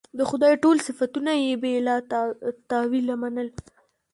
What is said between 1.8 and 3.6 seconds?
له تأویله منل.